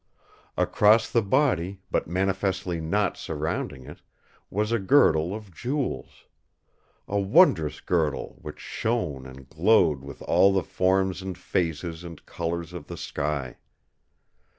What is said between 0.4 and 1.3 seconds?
Across the